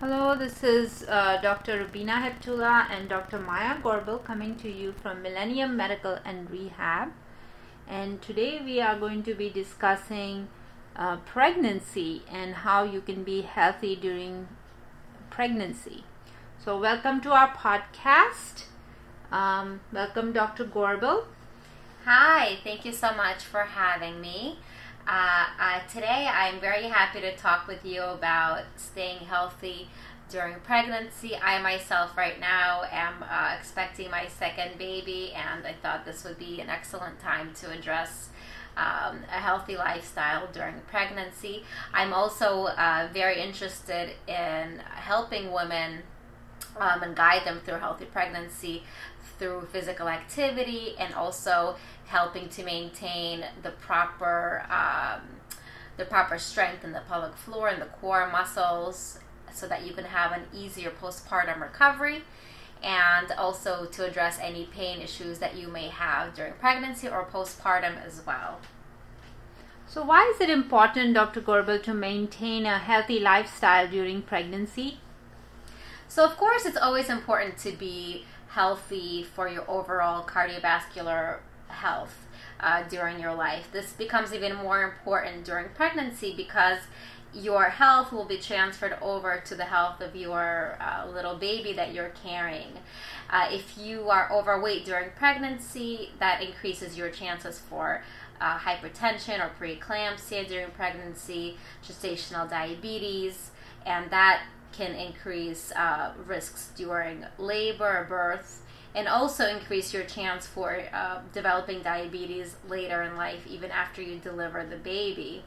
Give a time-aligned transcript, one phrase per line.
[0.00, 1.84] Hello, this is uh, Dr.
[1.84, 3.40] Rubina Heptula and Dr.
[3.40, 7.08] Maya Gorbel coming to you from Millennium Medical and Rehab.
[7.88, 10.46] And today we are going to be discussing
[10.94, 14.46] uh, pregnancy and how you can be healthy during
[15.30, 16.04] pregnancy.
[16.64, 18.66] So, welcome to our podcast.
[19.32, 20.64] Um, welcome, Dr.
[20.64, 21.24] Gorbel.
[22.04, 24.60] Hi, thank you so much for having me.
[25.08, 29.88] Uh, uh, today, I'm very happy to talk with you about staying healthy
[30.28, 31.34] during pregnancy.
[31.34, 36.38] I myself, right now, am uh, expecting my second baby, and I thought this would
[36.38, 38.28] be an excellent time to address
[38.76, 41.64] um, a healthy lifestyle during pregnancy.
[41.94, 46.02] I'm also uh, very interested in helping women
[46.76, 48.82] um, and guide them through healthy pregnancy
[49.38, 55.20] through physical activity and also helping to maintain the proper um,
[55.96, 59.18] the proper strength in the pelvic floor and the core muscles
[59.52, 62.22] so that you can have an easier postpartum recovery
[62.82, 68.00] and also to address any pain issues that you may have during pregnancy or postpartum
[68.04, 68.60] as well.
[69.88, 71.40] So, why is it important, Dr.
[71.40, 75.00] Gorbel, to maintain a healthy lifestyle during pregnancy?
[76.08, 82.26] So, of course, it's always important to be healthy for your overall cardiovascular health
[82.60, 83.68] uh, during your life.
[83.72, 86.78] This becomes even more important during pregnancy because
[87.34, 91.92] your health will be transferred over to the health of your uh, little baby that
[91.92, 92.72] you're carrying.
[93.28, 98.02] Uh, if you are overweight during pregnancy, that increases your chances for
[98.40, 103.50] uh, hypertension or preeclampsia during pregnancy, gestational diabetes,
[103.84, 108.62] and that can increase uh, risks during labor or birth
[108.94, 114.18] and also increase your chance for uh, developing diabetes later in life, even after you
[114.18, 115.44] deliver the baby.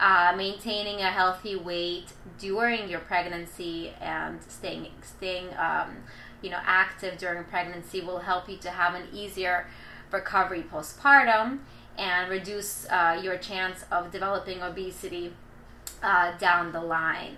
[0.00, 5.96] Uh, maintaining a healthy weight during your pregnancy and staying staying um,
[6.40, 9.66] you know active during pregnancy will help you to have an easier
[10.12, 11.58] recovery postpartum
[11.96, 15.32] and reduce uh, your chance of developing obesity
[16.02, 17.36] uh, down the line.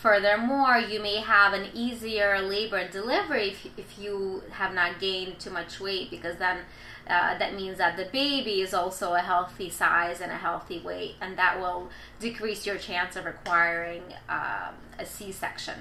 [0.00, 5.50] Furthermore, you may have an easier labor delivery if, if you have not gained too
[5.50, 6.60] much weight because then
[7.06, 11.16] uh, that means that the baby is also a healthy size and a healthy weight,
[11.20, 15.74] and that will decrease your chance of requiring um, a C section.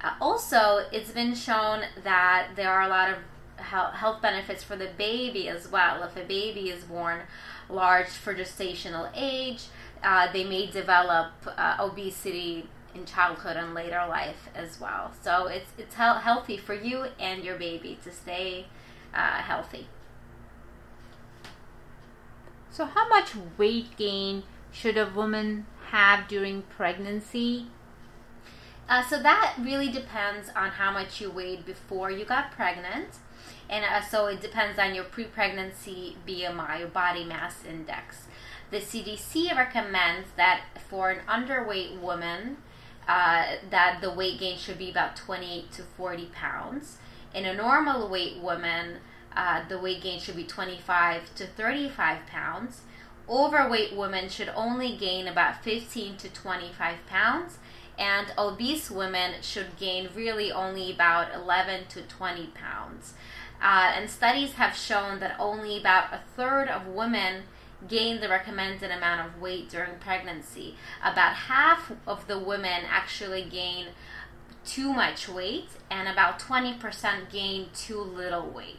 [0.00, 3.18] Uh, also, it's been shown that there are a lot of
[3.58, 6.02] health benefits for the baby as well.
[6.02, 7.20] If a baby is born
[7.68, 9.66] large for gestational age,
[10.02, 15.12] uh, they may develop uh, obesity in childhood and later life as well.
[15.22, 18.66] So it's it's he- healthy for you and your baby to stay
[19.14, 19.86] uh, healthy.
[22.70, 27.66] So, how much weight gain should a woman have during pregnancy?
[28.88, 33.18] Uh, so that really depends on how much you weighed before you got pregnant,
[33.68, 38.26] and uh, so it depends on your pre-pregnancy BMI, or body mass index.
[38.72, 42.56] The CDC recommends that for an underweight woman,
[43.06, 46.96] uh, that the weight gain should be about 28 to 40 pounds.
[47.34, 49.00] In a normal weight woman,
[49.36, 52.80] uh, the weight gain should be 25 to 35 pounds.
[53.28, 57.58] Overweight women should only gain about 15 to 25 pounds,
[57.98, 63.12] and obese women should gain really only about 11 to 20 pounds.
[63.60, 67.42] Uh, and studies have shown that only about a third of women
[67.88, 70.76] gain the recommended amount of weight during pregnancy.
[71.02, 73.88] About half of the women actually gain
[74.64, 78.76] too much weight, and about 20% gain too little weight.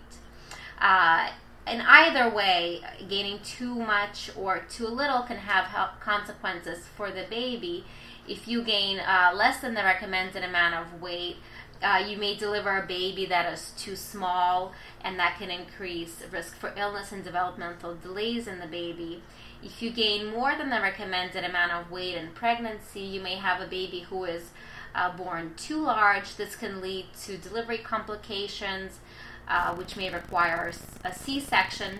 [0.79, 1.29] Uh,
[1.67, 7.85] in either way, gaining too much or too little can have consequences for the baby.
[8.27, 11.37] If you gain uh, less than the recommended amount of weight,
[11.83, 14.73] uh, you may deliver a baby that is too small,
[15.03, 19.21] and that can increase risk for illness and developmental delays in the baby.
[19.61, 23.61] If you gain more than the recommended amount of weight in pregnancy, you may have
[23.61, 24.51] a baby who is
[24.95, 26.35] uh, born too large.
[26.35, 28.99] This can lead to delivery complications,
[29.47, 30.71] uh, which may require
[31.03, 31.99] a C section,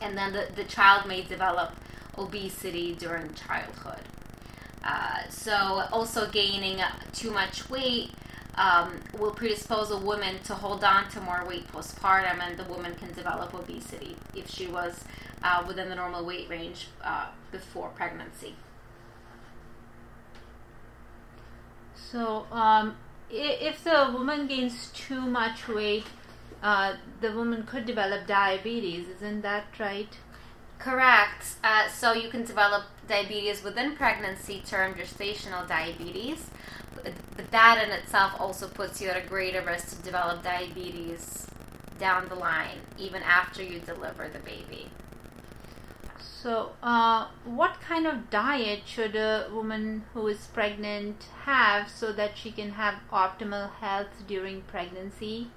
[0.00, 1.74] and then the, the child may develop
[2.16, 4.00] obesity during childhood.
[4.82, 6.78] Uh, so, also gaining
[7.12, 8.10] too much weight
[8.56, 12.94] um, will predispose a woman to hold on to more weight postpartum, and the woman
[12.94, 15.04] can develop obesity if she was
[15.42, 18.54] uh, within the normal weight range uh, before pregnancy.
[21.94, 22.96] So, um,
[23.30, 26.06] if the woman gains too much weight,
[26.62, 29.08] uh, the woman could develop diabetes.
[29.08, 30.16] Isn't that right?
[30.84, 31.56] Correct.
[31.64, 36.50] Uh, so you can develop diabetes within pregnancy termed gestational diabetes.
[37.02, 41.46] But that in itself also puts you at a greater risk to develop diabetes
[41.98, 44.90] down the line, even after you deliver the baby.
[46.20, 52.36] So, uh, what kind of diet should a woman who is pregnant have so that
[52.36, 55.48] she can have optimal health during pregnancy?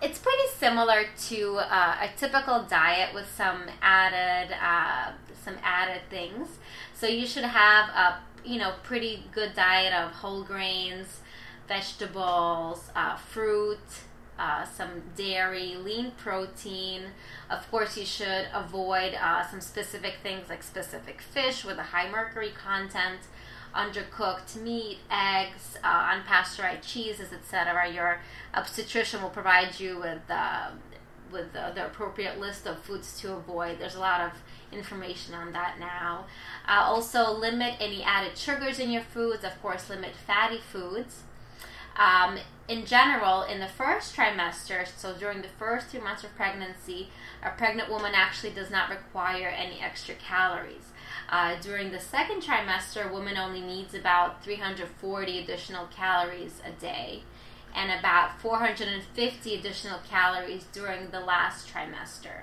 [0.00, 5.12] It's pretty similar to uh, a typical diet with some added uh,
[5.44, 6.48] some added things.
[6.94, 11.18] So you should have a you know pretty good diet of whole grains,
[11.66, 13.80] vegetables, uh, fruit,
[14.38, 17.02] uh, some dairy, lean protein.
[17.50, 22.08] Of course, you should avoid uh, some specific things like specific fish with a high
[22.08, 23.20] mercury content,
[23.74, 27.92] undercooked meat, eggs, uh, unpasteurized cheeses, etc.
[27.92, 28.20] Your
[28.54, 30.70] obstetrician will provide you with uh,
[31.30, 33.78] with the, the, appropriate list of foods to avoid.
[33.78, 34.32] There's a lot of
[34.72, 36.24] information on that now.
[36.66, 39.44] Uh, also, limit any added sugars in your foods.
[39.44, 41.22] Of course, limit fatty foods.
[41.96, 42.38] Um,
[42.68, 47.08] in general, in the first trimester, so during the first three months of pregnancy,
[47.42, 50.92] a pregnant woman actually does not require any extra calories.
[51.28, 57.22] Uh, during the second trimester, a woman only needs about 340 additional calories a day
[57.74, 62.42] and about 450 additional calories during the last trimester.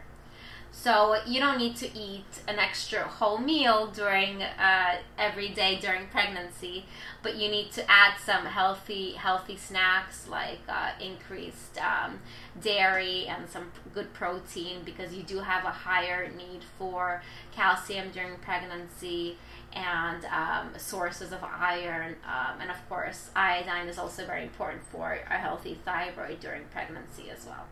[0.78, 6.08] So you don't need to eat an extra whole meal during uh, every day during
[6.08, 6.86] pregnancy,
[7.24, 12.20] but you need to add some healthy healthy snacks like uh, increased um,
[12.62, 18.36] dairy and some good protein because you do have a higher need for calcium during
[18.38, 19.38] pregnancy
[19.74, 22.16] and um, sources of iron.
[22.26, 27.32] Um, and of course, iodine is also very important for a healthy thyroid during pregnancy
[27.32, 27.66] as well.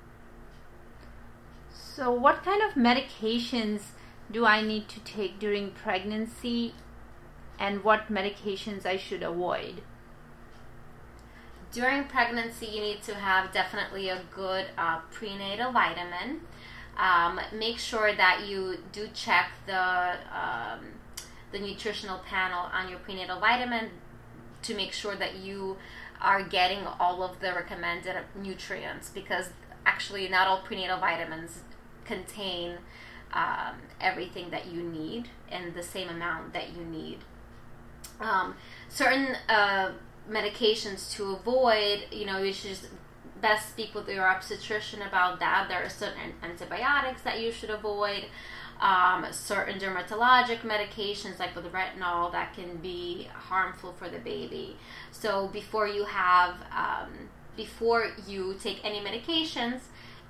[1.73, 3.81] So, what kind of medications
[4.31, 6.73] do I need to take during pregnancy,
[7.59, 9.81] and what medications I should avoid?
[11.71, 16.41] During pregnancy, you need to have definitely a good uh, prenatal vitamin.
[16.95, 20.85] Um, make sure that you do check the um,
[21.51, 23.89] the nutritional panel on your prenatal vitamin
[24.63, 25.77] to make sure that you
[26.21, 29.49] are getting all of the recommended nutrients because
[29.85, 31.59] actually not all prenatal vitamins
[32.05, 32.77] contain
[33.33, 37.19] um, everything that you need in the same amount that you need.
[38.19, 38.55] Um,
[38.89, 39.91] certain uh,
[40.29, 42.87] medications to avoid, you know, you should just
[43.41, 45.67] best speak with your obstetrician about that.
[45.67, 48.25] There are certain antibiotics that you should avoid.
[48.79, 54.75] Um, certain dermatologic medications like with retinol that can be harmful for the baby.
[55.11, 59.81] So before you have, um, before you take any medications,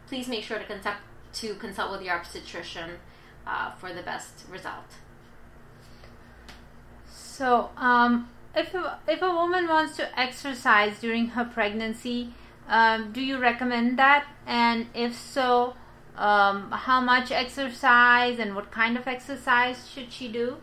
[0.08, 0.98] please make sure to consult
[1.34, 2.92] to consult with your obstetrician
[3.48, 4.86] uh, for the best result.
[7.10, 12.34] So, um, if a, if a woman wants to exercise during her pregnancy,
[12.68, 14.28] um, do you recommend that?
[14.46, 15.74] And if so,
[16.16, 20.58] um, how much exercise and what kind of exercise should she do?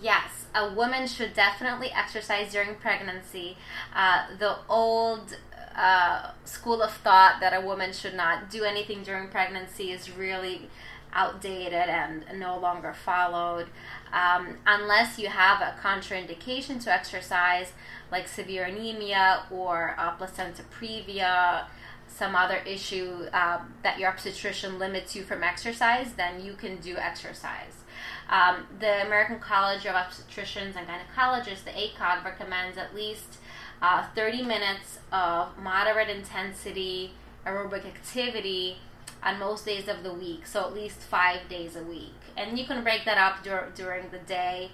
[0.00, 3.56] Yes, a woman should definitely exercise during pregnancy.
[3.94, 5.36] Uh, the old
[5.74, 10.68] uh, school of thought that a woman should not do anything during pregnancy is really
[11.12, 13.66] outdated and no longer followed.
[14.12, 17.72] Um, unless you have a contraindication to exercise,
[18.10, 21.66] like severe anemia or uh, placenta previa,
[22.08, 26.96] some other issue uh, that your obstetrician limits you from exercise, then you can do
[26.96, 27.84] exercise.
[28.28, 33.38] Um, the American College of Obstetricians and Gynecologists, the ACOG, recommends at least
[33.82, 37.12] uh, 30 minutes of moderate intensity
[37.46, 38.76] aerobic activity
[39.22, 42.14] on most days of the week, so at least five days a week.
[42.36, 44.70] And you can break that up dur- during the day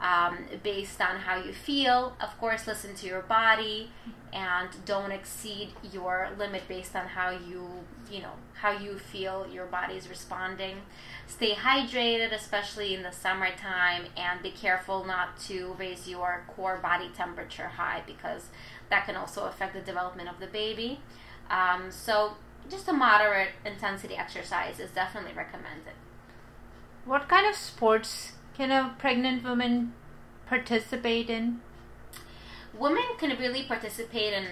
[0.00, 2.16] um, based on how you feel.
[2.20, 3.90] Of course, listen to your body
[4.32, 7.68] and don't exceed your limit based on how you,
[8.10, 10.82] you know, how you feel your body is responding.
[11.26, 17.10] Stay hydrated, especially in the summertime, and be careful not to raise your core body
[17.14, 18.48] temperature high because
[18.90, 21.00] that can also affect the development of the baby.
[21.48, 22.34] Um, so,
[22.68, 25.92] just a moderate intensity exercise is definitely recommended.
[27.04, 29.92] What kind of sports can a pregnant woman
[30.46, 31.60] participate in?
[32.72, 34.46] Women can really participate in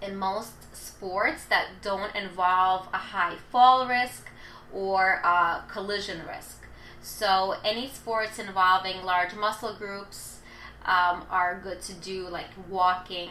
[0.00, 4.28] in most sports that don't involve a high fall risk
[4.72, 6.66] or a collision risk.
[7.00, 10.40] So any sports involving large muscle groups
[10.84, 13.30] um, are good to do, like walking,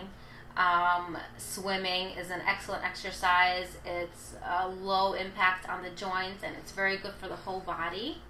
[0.57, 3.77] Um, swimming is an excellent exercise.
[3.85, 8.21] It's a low impact on the joints and it's very good for the whole body.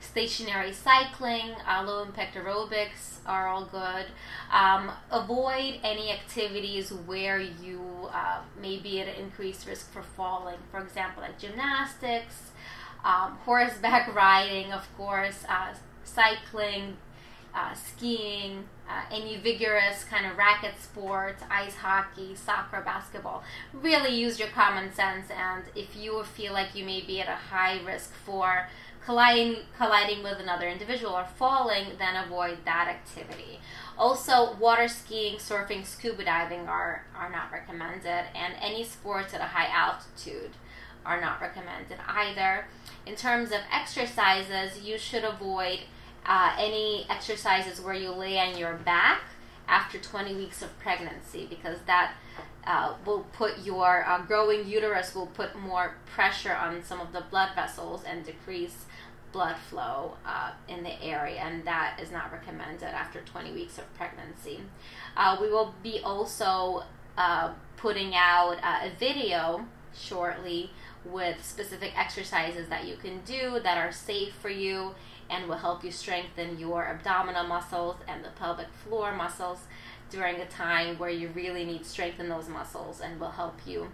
[0.00, 4.06] Stationary cycling, uh, low impact aerobics are all good.
[4.50, 10.56] Um, avoid any activities where you uh, may be at an increased risk for falling.
[10.70, 12.50] For example, like gymnastics,
[13.04, 16.96] um, horseback riding, of course, uh, cycling,
[17.54, 23.42] uh, skiing, uh, any vigorous kind of racket sports, ice hockey, soccer, basketball.
[23.72, 27.36] Really use your common sense, and if you feel like you may be at a
[27.54, 28.68] high risk for
[29.04, 33.60] colliding, colliding with another individual or falling, then avoid that activity.
[33.98, 39.44] Also, water skiing, surfing, scuba diving are, are not recommended, and any sports at a
[39.44, 40.50] high altitude
[41.04, 42.66] are not recommended either.
[43.06, 45.80] In terms of exercises, you should avoid
[46.26, 49.22] uh, any exercises where you lay on your back
[49.68, 52.14] after 20 weeks of pregnancy because that
[52.66, 57.22] uh, will put your uh, growing uterus will put more pressure on some of the
[57.30, 58.84] blood vessels and decrease
[59.32, 63.92] blood flow uh, in the area, and that is not recommended after 20 weeks of
[63.94, 64.60] pregnancy.
[65.16, 66.82] Uh, we will be also
[67.16, 70.70] uh, putting out uh, a video shortly
[71.04, 74.94] with specific exercises that you can do that are safe for you
[75.30, 79.60] and will help you strengthen your abdominal muscles and the pelvic floor muscles
[80.10, 83.88] during a time where you really need strength in those muscles and will help you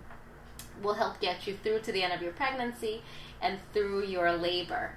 [0.83, 3.03] will help get you through to the end of your pregnancy
[3.41, 4.93] and through your labor.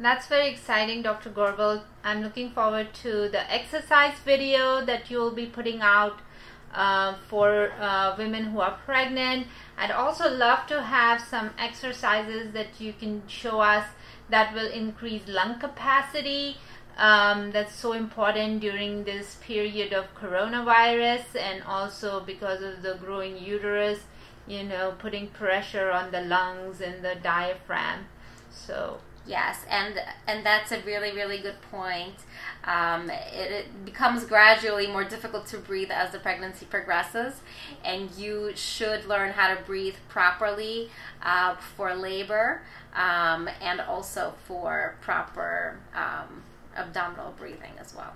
[0.00, 1.30] That's very exciting, Dr.
[1.30, 1.82] Gorbel.
[2.04, 6.20] I'm looking forward to the exercise video that you'll be putting out
[6.72, 9.48] uh, for uh, women who are pregnant.
[9.76, 13.86] I'd also love to have some exercises that you can show us
[14.28, 16.58] that will increase lung capacity.
[16.98, 23.38] Um, that's so important during this period of coronavirus and also because of the growing
[23.40, 24.00] uterus,
[24.48, 28.06] you know, putting pressure on the lungs and the diaphragm.
[28.50, 32.14] So Yes, and and that's a really really good point.
[32.64, 37.34] Um, it, it, becomes gradually more difficult to breathe as the pregnancy progresses,
[37.84, 40.90] and you should learn how to breathe properly
[41.22, 42.62] uh, for labor
[42.94, 46.42] um, and also for proper um,
[46.78, 48.12] abdominal breathing as well.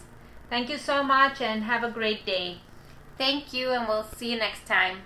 [0.48, 2.58] Thank you so much and have a great day.
[3.18, 5.02] Thank you, and we'll see you next time.